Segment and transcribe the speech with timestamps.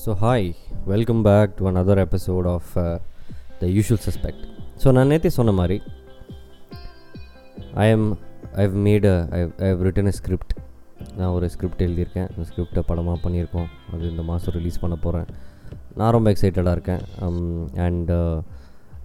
[0.00, 0.46] So hi
[0.90, 2.70] welcome back to other episode of
[3.60, 4.44] the usual suspect
[4.82, 5.76] so நான் நேற்றே சொன்ன மாதிரி
[7.82, 8.06] I am
[8.60, 10.54] I have made I have written a script
[11.18, 12.28] நான் ஒரு script எழுதியிருக்கேன்.
[12.30, 13.68] அந்த ஸ்கிரிப்டை படமாக பண்ணியிருக்கோம்.
[13.92, 15.28] அது இந்த மாதம் ரிலீஸ் பண்ண போகிறேன்
[16.00, 17.02] நான் ரொம்ப எக்ஸைட்டடாக இருக்கேன்.
[17.24, 17.38] Um,
[17.86, 18.38] அண்ட் uh,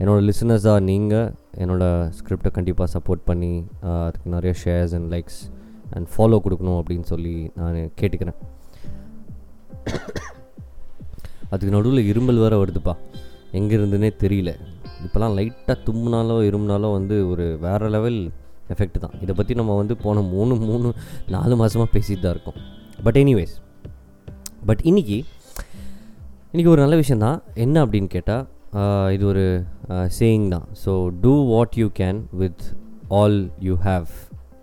[0.01, 1.29] என்னோடய லிசனர்ஸாக நீங்கள்
[1.63, 3.54] என்னோடய ஸ்கிரிப்டை கண்டிப்பாக சப்போர்ட் பண்ணி
[3.90, 5.41] uh, அதுக்கு நிறைய shares and likes
[5.95, 8.40] and follow கொடுக்கணும் அப்படின்னு சொல்லி நான் கேட்டுக்கிறேன்.
[11.51, 12.93] அதுக்கு நடுவில் இருமல் வேறு வருதுப்பா.
[13.59, 14.51] எங்கேருந்துனே தெரியல.
[15.05, 18.20] இப்போலாம் லைட்டாக தும்முனாலோ இருமுனாலோ வந்து ஒரு வேறு லெவல்
[18.73, 19.15] எஃபெக்ட் தான்.
[19.23, 20.87] இதை பற்றி நம்ம வந்து போன மூணு மூணு
[21.35, 22.57] நாலு மாதமாக பேசிட்டு தான் இருக்கோம்.
[23.05, 23.55] பட் எனிவேஸ்
[24.70, 25.17] பட் இன்றைக்கி
[26.51, 28.45] இன்றைக்கி ஒரு நல்ல விஷயந்தான் என்ன அப்படின்னு கேட்டால்
[29.15, 29.45] இது ஒரு
[30.17, 30.67] சேயிங் தான்.
[30.84, 30.91] So
[31.23, 32.63] do what you can with
[33.20, 34.09] all you have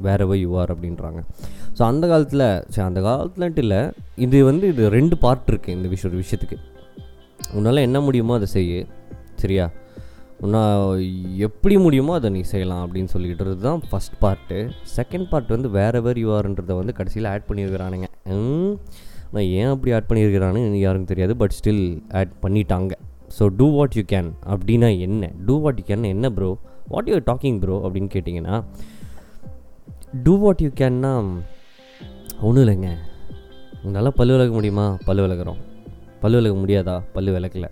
[0.26, 1.20] wherever you are அப்படின்றாங்க.
[1.76, 3.80] ஸோ அந்த காலத்தில் சரி அந்த காலத்துலன்ட்டு இல்லை.
[4.26, 6.58] இது வந்து இது ரெண்டு பார்ட் இருக்குது இந்த விஷயம் ஒரு விஷயத்துக்கு.
[7.58, 8.80] உன்னால் என்ன முடியுமோ அதை செய்யு
[9.42, 9.66] சரியா?
[10.44, 11.02] உன்னால்
[11.46, 14.58] எப்படி முடியுமோ அதை நீ செய்யலாம் அப்படின்னு சொல்லிக்கிட்டு தான் ஃபஸ்ட் பார்ட்டு
[14.96, 16.28] செகண்ட் பார்ட் வந்து வேறு எவர் யூ
[16.80, 18.08] வந்து கடைசியில் ஆட் பண்ணியிருக்கிறானுங்க.
[19.34, 21.84] நான் ஏன் அப்படி ஆட் பண்ணியிருக்கிறானு யாருக்கும் தெரியாது பட் ஸ்டில்
[22.20, 22.92] ஆட் பண்ணிட்டாங்க.
[23.36, 25.30] So do what you can அப்படின்னா என்ன?
[25.46, 26.50] டூ வாட் யூ கேன் என்ன bro
[26.92, 28.56] what you talking bro அப்படின்னு கேட்டிங்கன்னா
[30.26, 31.12] டூ வாட் யூ கேன்னா
[32.46, 32.90] ஒன்றும் இல்லைங்க.
[33.84, 34.98] உங்களால் பல்லு விளக்க முடியுமா?
[35.06, 35.60] பல்லு விளக்குறோம்.
[36.24, 36.98] பல்லு விளக்க முடியாதா?
[37.16, 37.68] பல்லு விளக்கல.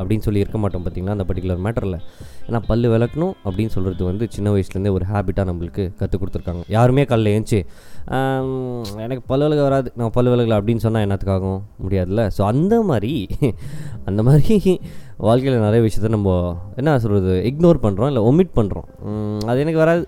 [0.00, 1.14] அப்படின்னு சொல்லி இருக்க மாட்டோம் பார்த்திங்களா?
[1.14, 1.98] அந்த பர்டிகுலர் மேட்டரில்
[2.46, 6.62] ஏன்னா பல்லு விளக்கணும் அப்படின்னு சொல்கிறது வந்து சின்ன வயசுலேருந்தே ஒரு ஹேபிட்டாக நம்மளுக்கு கற்றுக் கொடுத்துருக்காங்க.
[6.76, 7.60] யாருமே காலைல ஏஞ்சி
[9.04, 9.88] எனக்கு பல்லு விளக்க வராது.
[10.00, 10.58] நான் பல்லு விளக்கல.
[10.60, 11.60] அப்படின்னு சொன்னால் என்னத்துக்காகும்?
[11.84, 12.24] முடியாதுல்ல.
[12.38, 13.12] ஸோ அந்த மாதிரி
[14.08, 14.56] அந்த மாதிரி
[15.28, 16.34] வாழ்க்கையில் நிறைய விஷயத்த நம்ம
[16.80, 18.88] என்ன சொல்கிறது இக்னோர் பண்ணுறோம் இல்லை ஒமிட் பண்ணுறோம்
[19.50, 20.04] அது எனக்கு வராது.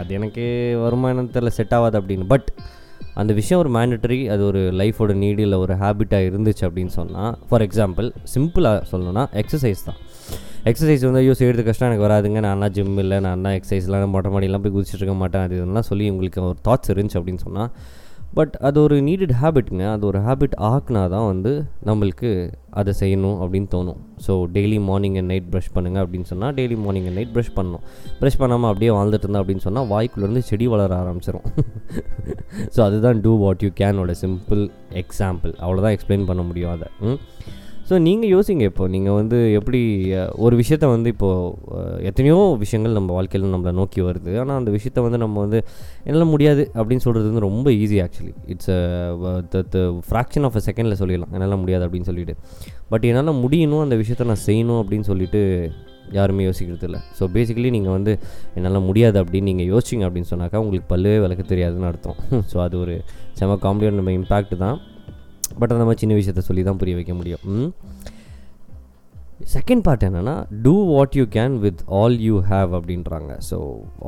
[0.00, 0.44] அது எனக்கு
[0.82, 2.26] வருமானம் தெரில செட் ஆகாது அப்படின்னு.
[2.34, 2.50] பட்
[3.20, 7.64] அந்த விஷயம் ஒரு மேண்டட்டரி அது ஒரு லைஃபோட நீடு இல்லை ஒரு ஹேபிட்டாக இருந்துச்சு அப்படின்னு சொன்னால் ஃபார்
[7.66, 10.00] எக்ஸாம்பிள் சிம்பிளாக சொல்லணும்னா எக்ஸசைஸ் தான்.
[10.70, 12.40] எக்ஸசைஸ் வந்து ஐயோ செய்கிறது கஷ்டம் எனக்கு வராதுங்க.
[12.46, 15.44] நான் ஜிம் இல்லை நான் எக்ஸசைஸ்லாம் மொட்டை மாடியெல்லாம் போய் குதிச்சுட்டு இருக்க மாட்டேன்.
[15.46, 17.70] அது இதெல்லாம் சொல்லி உங்களுக்கு ஒரு தாட்ஸ் இருந்துச்சு அப்படின்னு சொன்னால்
[18.36, 21.52] பட் அது ஒரு நீடட் ஹேபிட்டுங்க அது ஒரு ஹேபிட் ஆக்குனா தான் வந்து
[21.88, 22.30] நம்மளுக்கு
[22.80, 24.00] அதை செய்யணும் அப்படின்னு தோணும்.
[24.26, 27.84] So daily morning and night brush பண்ணுங்கள் அப்படின்னு சொன்னால் daily morning and night brush பண்ணணும்.
[28.20, 31.46] ப்ரஷ் பண்ணாமல் அப்படியே வாழ்ந்துட்டு இருந்தா அப்படின்னு சொன்னால் வாய்க்குள்ளேருந்து செடி வளர ஆரம்பிச்சிடும்
[32.74, 34.62] ஸோ அதுதான் டூ வாட் யூ கேனோட சிம்பிள்
[35.02, 36.88] எக்ஸாம்பிள் அவ்வளோதான் எக்ஸ்பிளைன் பண்ண முடியும் அதை.
[37.88, 38.84] ஸோ நீங்கள் யோசிங்க இப்போ.
[38.94, 39.80] நீங்கள் வந்து எப்படி
[40.44, 44.32] ஒரு விஷயத்த வந்து இப்போது எத்தனையோ விஷயங்கள் நம்ம வாழ்க்கையில் நம்மளை நோக்கி வருது.
[44.42, 45.58] ஆனால் அந்த விஷயத்த வந்து நம்ம வந்து
[46.08, 48.72] என்னால் முடியாது அப்படின்னு சொல்கிறது வந்து ரொம்ப easy actually it's
[49.74, 51.32] the fraction of a செகண்டில் சொல்லிடலாம்.
[51.36, 52.34] என்னால் முடியாது அப்படின்னு சொல்லிட்டு.
[52.94, 55.42] பட் என்னால் முடியணும் அந்த விஷயத்த நான் செய்யணும் அப்படின்னு சொல்லிட்டு
[56.18, 57.00] யாருமே யோசிக்கிறது இல்லை.
[57.18, 58.12] ஸோ பேசிக்கலி நீங்கள் வந்து
[58.58, 62.18] என்னால் முடியாது அப்படின்னு நீங்கள் யோசிச்சிங்க அப்படின்னு சொன்னாக்கா உங்களுக்கு பல்லுவே விளக்க தெரியாதுன்னு அர்த்தம்.
[62.52, 62.94] ஸோ அது ஒரு
[63.40, 64.76] செம காமெடியான நம்ம இம்பேக்ட் தான்.
[65.60, 67.44] பட் அந்த மாதிரி சின்ன விஷயத்த சொல்லி தான் புரிய வைக்க முடியும்.
[69.54, 70.34] செகண்ட் பார்ட் என்னென்னா
[70.64, 73.32] do what you can with all you have அப்படின்றாங்க.
[73.48, 73.56] ஸோ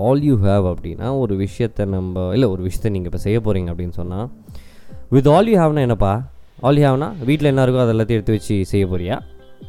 [0.06, 3.96] ஆல் யூ ஹேவ் அப்படின்னா ஒரு விஷயத்தை நம்ம இல்லை ஒரு விஷயத்தை நீங்கள் இப்போ செய்ய போகிறீங்க அப்படின்னு
[4.00, 4.28] சொன்னால்
[5.16, 6.12] வித் ஆல் யூ ஹேவ்னா என்னப்பா?
[6.68, 9.16] ஆல் யூ ஹேவ்னா வீட்டில் என்ன இருக்கோ அதெல்லாத்தையும் எடுத்து வச்சு செய்ய போறியா?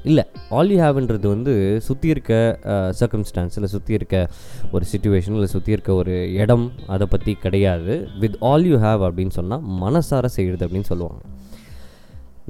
[0.09, 0.23] இல்லை.
[0.57, 1.53] ஆல் யூ ஹேவ்ன்றது வந்து
[1.87, 2.33] சுற்றி இருக்க
[2.99, 4.15] சர்க்கம்ஸ்டான்ஸ் இல்லை சுற்றி இருக்க
[4.75, 6.65] ஒரு சுச்சுவேஷன் இல்லை சுற்றி இருக்க ஒரு இடம்
[6.95, 7.95] அதை பற்றி கிடையாது.
[8.23, 11.21] வித் ஆல் யூ ஹேவ் அப்படின்னு சொன்னால் மனசார செய்கிறது அப்படின்னு சொல்லுவாங்க.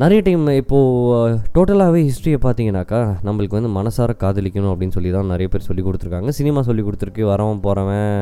[0.01, 5.65] நிறைய டைம் இப்போது டோட்டலாகவே ஹிஸ்ட்ரியை பார்த்தீங்கன்னாக்கா நம்மளுக்கு வந்து மனசார காதலிக்கணும் அப்படின்னு சொல்லி தான் நிறைய பேர்
[5.67, 6.31] சொல்லி கொடுத்துருக்காங்க.
[6.37, 7.23] சினிமா சொல்லி கொடுத்துருக்கு.
[7.31, 8.13] வரவன் போகிறவன்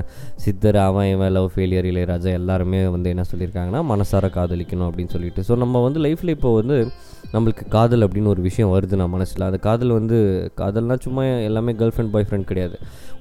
[0.44, 5.44] சித்தர் அவன் இவன் லவ் ஃபெயிலியர் இளையராஜா எல்லாருமே வந்து என்ன சொல்லியிருக்காங்கன்னா மனசார காதலிக்கணும் அப்படின்னு சொல்லிட்டு.
[5.50, 6.78] ஸோ நம்ம வந்து லைஃப்பில் இப்போ வந்து
[7.36, 10.18] நம்மளுக்கு காதல் அப்படின்னு ஒரு விஷயம் வருது நான் மனசில் அந்த காதல் வந்து
[10.62, 12.76] காதல்னால் சும்மா எல்லாமே கேர்ள் ஃப்ரெண்ட் பாய் ஃப்ரெண்ட் கிடையாது.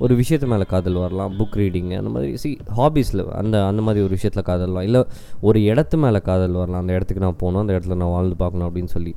[0.05, 4.15] ஒரு விஷயத்து மேலே காதல் வரலாம் புக் ரீடிங் அந்த மாதிரி சி ஹாபீஸில் அந்த அந்த மாதிரி ஒரு
[4.17, 5.03] விஷயத்தில் காதல் வரலாம் இல்லை
[5.49, 6.83] ஒரு இடத்து மேலே காதல் வரலாம்.
[6.85, 9.15] அந்த இடத்துக்கு நான் போகணும் அந்த இடத்துல நான் வாழ்ந்து பார்க்கணும் அப்படின்னு சொல்லி.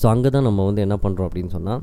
[0.00, 1.82] ஸோ அங்கே தான் நம்ம வந்து என்ன பண்ணுறோம் அப்படின்னு சொன்னால்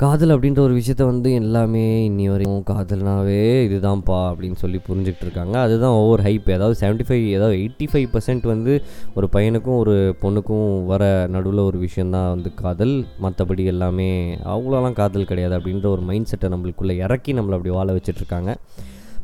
[0.00, 5.54] காதல் அப்படின்ற ஒரு விஷயத்த வந்து எல்லாமே இன்னி வரைக்கும் காதல்னாவே இதுதான்ப்பா அப்படின்னு சொல்லி புரிஞ்சுக்கிட்டு இருக்காங்க.
[5.66, 6.48] அதுதான் ஒவ்வொரு ஹைப்.
[6.56, 8.72] ஏதாவது செவன்ட்டி ஃபைவ் ஏதாவது எயிட்டி ஃபைவ் பர்சன்ட் வந்து
[9.18, 11.02] ஒரு பையனுக்கும் ஒரு பொண்ணுக்கும் வர
[11.36, 12.94] நடுவில் ஒரு விஷயந்தான் வந்து காதல்.
[13.26, 14.10] மற்றபடி எல்லாமே
[14.56, 18.52] அவ்வளோலாம் காதல் கிடையாது அப்படின்ற ஒரு மைண்ட் செட்டை நம்மளுக்குள்ளே இறக்கி நம்மளை அப்படி வாழ வச்சிட்ருக்காங்க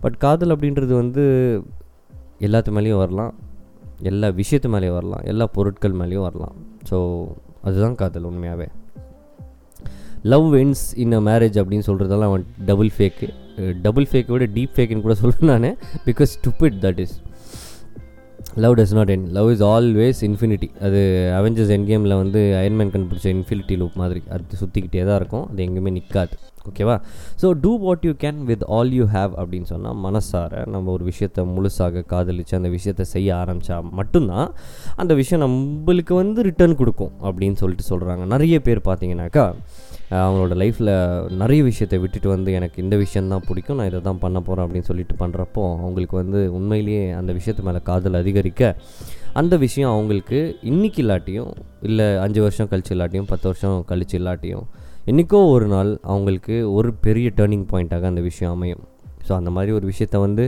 [0.05, 1.25] பட் காதல் அப்படின்றது வந்து
[2.49, 3.35] எல்லாத்து மேலேயும் வரலாம்.
[4.01, 6.55] எல்லா விஷயத்து மேலேயும் வரலாம் எல்லா பொருட்கள் மேலேயும் வரலாம்.
[6.91, 6.99] ஸோ
[7.63, 8.69] அதுதான் காதல் உண்மையாகவே
[10.23, 13.29] love wins in a marriage அப்படின்னு சொல்கிறதெல்லாம் அவன் டபுள் ஃபேக்கு
[13.83, 15.69] டபுள் ஃபேக்கை விட டீப் ஃபேக்குன்னு கூட சொல்லுவேன் நான்
[16.07, 17.15] because stupid that is
[18.55, 21.01] love does not end love is always infinity அது
[21.39, 25.93] அவெஞ்சர்ஸ் என் கேமில் வந்து அயன்மேன் கண்டுபிடிச்ச இன்ஃபினிட்டி லூப் மாதிரி அது சுற்றிக்கிட்டே தான் இருக்கும் அது எங்கேயுமே
[25.93, 26.35] நிற்காது
[26.65, 26.97] ஓகேவா?
[27.41, 31.43] So do what you can with all you have அப்படின்னு சொன்னால் மனசார நம்ம ஒரு விஷயத்தை
[31.55, 34.51] முழுசாக காதலித்து அந்த விஷயத்தை செய்ய ஆரம்பித்தா மட்டும்தான்
[34.97, 39.47] அந்த விஷயம் நம்மளுக்கு வந்து ரிட்டர்ன் கொடுக்கும் அப்படின்னு சொல்லிட்டு சொல்கிறாங்க நிறைய பேர் பார்த்தீங்கன்னாக்கா
[40.17, 40.93] அவங்களோட லைஃப்பில்
[41.37, 45.15] நிறைய விஷயத்தை விட்டுட்டு வந்து எனக்கு இந்த விஷயந்தான் பிடிக்கும் நான் இதை தான் பண்ண போகிறேன் அப்படின்னு சொல்லிட்டு
[45.19, 48.63] பண்ணுறப்போ அவங்களுக்கு வந்து உண்மையிலேயே அந்த விஷயத்து மேலே காதல் அதிகரிக்க
[49.35, 54.67] அந்த விஷயம் அவங்களுக்கு இன்னைக்கு இல்லாட்டியும் இல்லை அஞ்சு வருஷம் கழிச்சு இல்லாட்டியும் பத்து வருஷம் கழிச்சு இல்லாட்டியும்
[55.11, 58.83] என்றைக்கோ ஒரு நாள் அவங்களுக்கு ஒரு பெரிய டேர்னிங் பாயிண்ட்டாக அந்த விஷயம் அமையும்.
[59.27, 60.45] ஸோ அந்த மாதிரி ஒரு விஷயத்த வந்து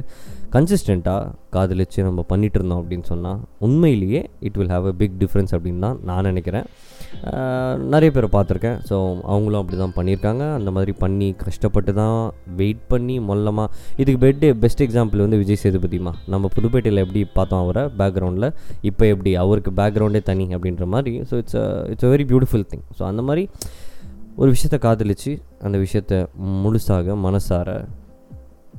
[0.54, 5.84] கன்சிஸ்டண்ட்டாக காதலிச்சு நம்ம பண்ணிட்டு இருந்தோம் அப்படின்னு சொன்னால் உண்மையிலேயே it will have a big difference அப்படின்னு
[5.86, 6.66] தான் நான் நினைக்கிறேன்.
[7.92, 8.78] நிறைய பேரை பார்த்துருக்கேன்.
[8.88, 8.96] ஸோ
[9.32, 10.42] அவங்களும் அப்படி தான் பண்ணியிருக்காங்க.
[10.58, 12.18] அந்த மாதிரி பண்ணி கஷ்டப்பட்டு தான்
[12.60, 13.68] வெயிட் பண்ணி மொல்லமாக
[14.02, 18.50] இதுக்கு பெட் பெஸ்ட் எக்ஸாம்பிள் வந்து விஜய் சேதுபதிமா நம்ம புதுப்பேட்டையில் எப்படி பார்த்தோம் அவரை பேக்ரவுண்டில்
[18.90, 21.14] இப்போ எப்படி அவருக்கு பேக்ரவுண்டே தனி அப்படின்ற மாதிரி.
[21.30, 21.58] So it's
[21.94, 23.44] it's a very beautiful thing so அந்த மாதிரி
[24.36, 26.14] ஒரு விஷயத்த காதலிச்சு அந்த விஷயத்த
[26.62, 27.88] முழுசாக மனசார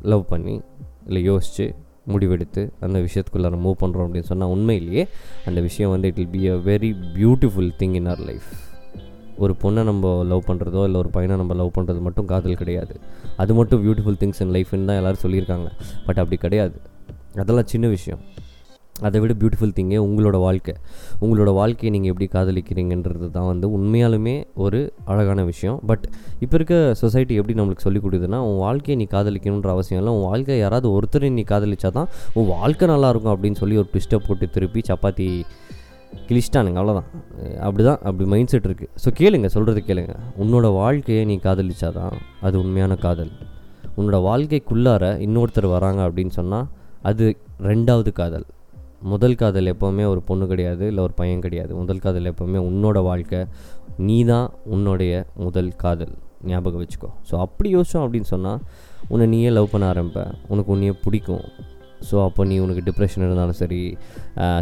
[0.02, 0.62] லவ் பண்ணி
[1.06, 1.76] இல்லை யோசித்து
[2.08, 5.08] முடிவெடுத்து அந்த விஷயத்துக்குள்ளார மூவ் பண்ணுறோம் அப்படின்னு சொன்னால் உண்மையிலேயே
[5.46, 8.50] அந்த விஷயம் வந்து it will be a very beautiful thing in our life
[9.38, 13.00] ஒரு பொண்ணை நம்ம லவ் பண்ணுறதோ இல்லை ஒரு பையனை நம்ம லவ் பண்ணுறது மட்டும் காதல் கிடையாது.
[13.38, 15.70] அது மட்டும் பியூட்டிஃபுல் திங்ஸ் இன் லைஃப்னு தான் எல்லோரும் சொல்லியிருக்காங்க.
[16.06, 16.82] பட் அப்படி கிடையாது.
[17.36, 18.20] அதெல்லாம் சின்ன விஷயம்.
[19.08, 20.74] அதை விட பியூட்டிஃபுல் திங்கே உங்களோட வாழ்க்கை.
[21.24, 24.80] உங்களோட வாழ்க்கையை நீங்கள் எப்படி காதலிக்கிறீங்கன்றது தான் வந்து உண்மையாலுமே ஒரு
[25.12, 25.80] அழகான விஷயம்.
[25.90, 26.06] பட்
[26.44, 30.14] இப்போ இருக்க சொசைட்டி எப்படி நம்மளுக்கு சொல்லிக் கொடுக்குதுன்னா உன் வாழ்க்கையை நீ காதலிக்கணுன்ற அவசியம் இல்லை.
[30.18, 34.48] உன் வாழ்க்கை யாராவது ஒருத்தரை நீ காதலிச்சா தான் உன் வாழ்க்கை நல்லாயிருக்கும் அப்படின்னு சொல்லி ஒரு ட்விஸ்ட்டை போட்டு
[34.58, 35.28] திருப்பி சப்பாத்தி
[36.28, 36.80] கிழிச்சிட்டானுங்க.
[36.82, 37.10] அவ்வளோதான்
[37.66, 40.16] அப்படி தான் அப்படி மைண்ட் செட் இருக்குது ஸோ கேளுங்க சொல்கிறது கேளுங்க.
[40.44, 42.16] உன்னோட வாழ்க்கையை நீ காதலிச்சாதான்
[42.48, 43.34] அது உண்மையான காதல்.
[43.98, 46.68] உன்னோட வாழ்க்கைக்குள்ளார இன்னொருத்தர் வராங்க அப்படின்னு சொன்னால்
[47.10, 47.26] அது
[47.70, 48.46] ரெண்டாவது காதல்.
[49.12, 51.72] முதல் காதல் எப்போவுமே ஒரு பொண்ணு கிடையாது இல்லை ஒரு பையன் கிடையாது.
[51.82, 53.42] முதல் காதல் எப்போவுமே உன்னோட வாழ்க்கை
[54.08, 55.14] நீ தான் உன்னுடைய
[55.46, 56.16] முதல் காதல்.
[56.52, 57.10] ஞாபகம் வச்சுக்கோ.
[57.30, 58.60] ஸோ அப்படி யோசிச்சோம் அப்படின்னு சொன்னால்
[59.14, 61.46] உன்னை நீயே லவ் பண்ண ஆரம்பிப்பேன் உனக்கு உன்னையே பிடிக்கும்.
[62.08, 63.80] ஸோ அப்போ நீ உனக்கு டிப்ரெஷன் இருந்தாலும் சரி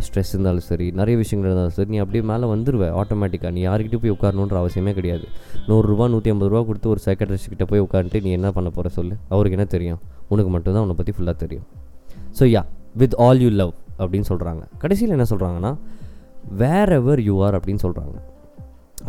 [0.05, 4.15] ஸ்ட்ரெஸ் இருந்தாலும் சரி நிறைய விஷயங்கள் இருந்தாலும் சரி நீ அப்படியே மேலே வந்துடுவ ஆட்டோமேட்டிக்காக நீ யார்கிட்டயும் போய்
[4.15, 5.25] உட்காரணுன்ற அவசியமே கிடையாது.
[5.69, 9.15] நூறுரூவா நூற்றி ஐம்பது ரூபா கொடுத்து ஒரு சைக்கட்ரிஸ்ட்கிட்ட போய் உட்காந்துட்டு நீ என்ன பண்ண போகிற சொல்லு?
[9.33, 10.01] அவருக்கு என்ன தெரியும்?
[10.33, 11.67] உனக்கு மட்டும்தான் உன்னை பற்றி ஃபுல்லாக தெரியும்.
[12.39, 12.63] So yeah
[13.01, 13.73] with all you love
[14.05, 15.73] அப்படின்னு சொல்கிறாங்க கடைசியில் என்ன சொல்கிறாங்கன்னா
[16.61, 18.17] வேர் எவர் யூ ஆர் அப்படின்னு சொல்கிறாங்க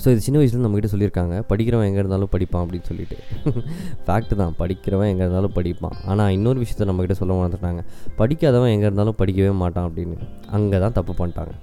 [0.03, 1.35] ஸோ இது சின்ன வயசுல நம்மக்கிட்ட சொல்லியிருக்காங்க.
[1.51, 3.17] படிக்கிறவன் எங்கே இருந்தாலும் படிப்பான் அப்படின்னு சொல்லிட்டு.
[4.07, 4.55] ஃபேக்ட் தான்.
[4.61, 5.95] படிக்கிறவன் எங்கே இருந்தாலும் படிப்பான்.
[6.07, 7.83] ஆனால் இன்னொரு விஷயத்த நம்மக்கிட்ட சொல்ல மறந்துட்டாங்க.
[8.17, 10.17] படிக்காதவன் எங்கே இருந்தாலும் படிக்கவே மாட்டான் அப்படின்னு.
[10.51, 11.55] அங்கே தான் தப்பு பண்ணிட்டாங்க.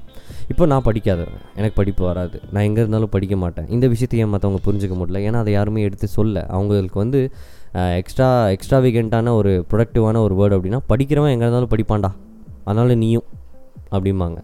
[0.48, 1.42] இப்போ நான் படிக்காதவன்.
[1.56, 2.38] எனக்கு படிப்பு வராது.
[2.54, 3.68] நான் எங்கே இருந்தாலும் படிக்க மாட்டேன்.
[3.68, 5.22] இந்த விஷயத்தையே மற்றவங்க புரிஞ்சுக்க முடியல.
[5.28, 6.46] ஏன்னா அதை யாருமே எடுத்து சொல்ல.
[6.50, 7.22] அவங்களுக்கு வந்து
[8.02, 12.12] எக்ஸ்ட்ரா எக்ஸ்ட்ரா வீகெண்ட்டான ஒரு ப்ரொடக்டிவான ஒரு வேர்டு அப்படின்னா படிக்கிறவன் எங்கே இருந்தாலும் படிப்பான்டா.
[12.68, 13.28] அதனால் நீயும்
[13.96, 14.40] அப்படிம்பாங்க.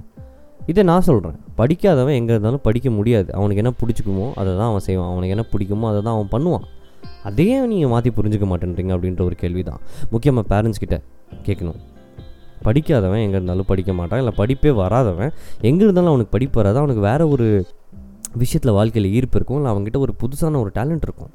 [0.71, 3.29] இதை நான் சொல்கிறேன் படிக்காதவன் எங்கே இருந்தாலும் படிக்க முடியாது.
[3.37, 5.11] அவனுக்கு என்ன பிடிச்சிக்குமோ அதை தான் அவன் செய்வான்.
[5.13, 6.65] அவனுக்கு என்ன பிடிக்குமோ அதை தான் அவன் பண்ணுவான்.
[7.29, 9.81] அதையே நீங்கள் மாற்றி புரிஞ்சுக்க மாட்டேன்றீங்க அப்படின்ற ஒரு கேள்வி தான்
[10.13, 10.97] முக்கியமாக பேரண்ட்ஸ் கிட்ட
[11.47, 11.79] கேட்கணும்.
[12.67, 14.21] படிக்காதவன் எங்கே இருந்தாலும் படிக்க மாட்டான்.
[14.23, 15.31] இல்லை படிப்பே வராதவன்.
[15.69, 16.79] எங்கே இருந்தாலும் அவனுக்கு படிப்பு வராது.
[16.83, 17.47] அவனுக்கு வேறு ஒரு
[18.41, 19.59] விஷயத்தில் வாழ்க்கையில் ஈர்ப்பு இருக்கும்.
[19.59, 21.31] இல்லை அவங்ககிட்ட ஒரு புதுசான ஒரு டேலண்ட் இருக்கும்.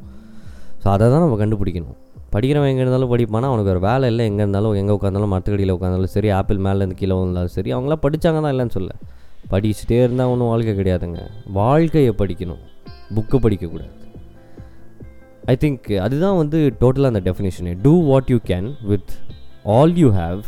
[0.82, 1.98] ஸோ அதை தான் நம்ம கண்டுபிடிக்கணும்.
[2.34, 3.48] படிக்கிறவன் எங்கே இருந்தாலும் படிப்பானா?
[3.52, 4.24] அவனுக்கு ஒரு வேலை இல்லை.
[4.30, 8.52] எங்கே இருந்தாலும் எங்கே உட்காந்தாலும் மரத்துக்கடியில் உட்காந்தாலும் சரி ஆப்பிள் மேலேருந்து கீழே வந்தாலும் சரி அவங்களாம் படித்தாங்க தான்
[8.54, 8.92] இல்லைன்னு சொல்ல.
[9.52, 11.22] படிச்சுட்டே இருந்தால் ஒன்றும் வாழ்க்கை கிடையாதுங்க.
[11.60, 12.62] வாழ்க்கையை படிக்கணும்.
[13.16, 13.92] புக்கு படிக்கக்கூடாது.
[15.52, 19.12] ஐ திங்க் அதுதான் வந்து டோட்டலாக அந்த definition do what you can with
[19.76, 20.40] all you have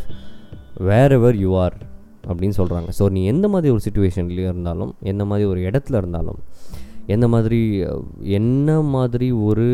[1.16, 1.76] wherever you are
[2.28, 6.38] அப்படின்னு சொல்கிறாங்க ஸோ நீ எந்த மாதிரி ஒரு சுச்சுவேஷன்லேயும் இருந்தாலும் எந்த மாதிரி ஒரு இடத்துல இருந்தாலும்
[7.06, 7.58] எந்த மாதிரி
[8.20, 9.66] என்ன மாதிரி ஒரு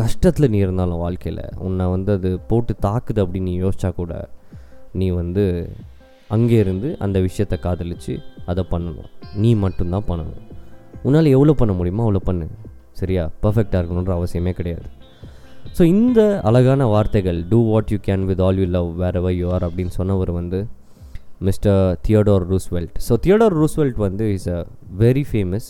[0.00, 4.28] கஷ்டத்தில் நீ இருந்தாலும் வாழ்க்கையில் உன்னை வந்து அது போட்டு தாக்குது அப்படின்னு நீ யோசிச்சா கூட
[4.94, 5.44] நீ வந்து
[6.30, 8.14] அங்கே இருந்து அந்த விஷயத்தை காதலித்து
[8.46, 9.08] அதை பண்ணணும்.
[9.34, 10.46] நீ மட்டும்தான் பண்ணணும்.
[11.02, 12.46] உன்னால் எவ்வளோ பண்ண முடியுமோ அவ்வளோ பண்ணு.
[12.92, 13.30] சரியா?
[13.42, 14.88] பர்ஃபெக்டாக இருக்கணுன்ற அவசியமே கிடையாது.
[15.78, 19.62] ஸோ இந்த அழகான வார்த்தைகள் do what you can with all you love wherever you are
[19.62, 20.66] அப்படின்னு சொன்னவர் வந்து
[21.40, 24.66] mister Theodore Roosevelt so Theodore Roosevelt வந்து is a
[24.98, 25.68] very famous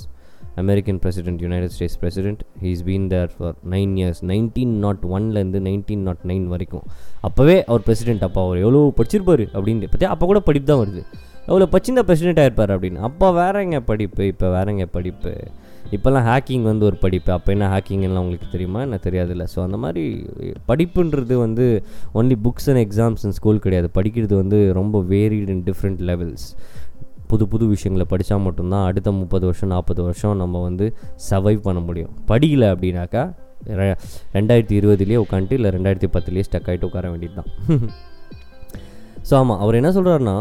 [0.62, 6.04] American president United States president he's been there for nine years nineteen nought ஒன்லேருந்து nineteen
[6.08, 6.84] nought nine வரைக்கும்.
[7.28, 11.02] அப்போவே அவர் president அப்போ அவர் எவ்வளோ படிச்சிருப்பார் அப்படின்னு பார்த்தியா அப்போ கூட படிப்பு தான் வருது.
[11.50, 12.98] எவ்வளோ பச்சிருந்தா பிரசிடென்ட் ஆகிருப்பார் அப்படின்னு.
[13.08, 14.22] அப்போ வேறங்க படிப்பு?
[14.32, 15.32] இப்போ வேறங்க படிப்பு?
[15.96, 17.30] இப்போல்லாம் ஹேக்கிங் வந்து ஒரு படிப்பு.
[17.36, 18.80] அப்போ என்ன ஹேக்கிங்லாம் உங்களுக்கு தெரியுமா?
[18.86, 19.44] என்ன தெரியாதுல்ல.
[19.54, 20.04] ஸோ அந்த மாதிரி
[20.70, 21.66] படிப்புன்றது வந்து
[22.20, 23.88] only books and exams and school கிடையாது.
[23.98, 26.46] படிக்கிறது வந்து ரொம்ப வேரிட் இன் டிஃப்ரெண்ட் லெவல்ஸ்
[27.30, 30.86] புது புது விஷயங்களை படித்தா மட்டும்தான் அடுத்த முப்பது வருஷம் நாற்பது வருஷம் நம்ம வந்து
[31.28, 32.12] சர்வைவ் பண்ண முடியும்.
[32.30, 33.24] படிக்கல அப்படின்னாக்கா
[34.36, 37.48] ரெண்டாயிரத்தி இருபதுலேயே உட்காந்துட்டு இல்லை ரெண்டாயிரத்தி பத்துலேயே ஸ்டக் ஆகிட்டு உட்கார வேண்டியது தான்
[39.28, 40.36] ஸோ ஆமாம் அவர் என்ன சொல்கிறாருன்னா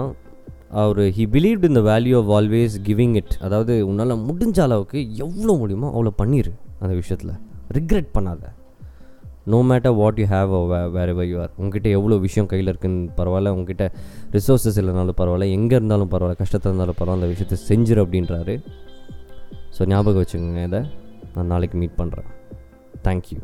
[0.82, 5.56] அவர் he believed in the value of always giving it அதாவது உன்னால் முடிஞ்ச அளவுக்கு எவ்வளோ
[5.62, 7.36] முடியுமோ அவ்வளோ பண்ணிடு அந்த விஷயத்தில்.
[7.78, 8.44] ரிக்ரெட் பண்ணாத.
[9.52, 10.54] No matter what you have
[11.14, 13.86] wherever you are உங்ககிட்ட எவ்வளோ விஷயம் கையில் இருக்குன்னு பரவாயில்ல உங்ககிட்ட
[14.32, 18.56] ரிசோர்ஸஸ் இல்லைனாலும் பரவாயில்ல எங்கே இருந்தாலும் பரவாயில்ல கஷ்டத்தில் இருந்தாலும் பரவாயில்ல அந்த விஷயத்தை செஞ்சிரு அப்படின்றாரு.
[19.78, 20.82] ஸோ ஞாபகம் வச்சுக்கோங்க இதை
[21.36, 22.30] நான் நாளைக்கு மீட் பண்ணுறேன்
[23.04, 23.40] தேங்க்யூ